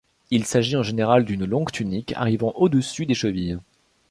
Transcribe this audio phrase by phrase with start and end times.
[0.31, 3.59] Il s’agit en général d’une longue tunique arrivant au-dessus des chevilles.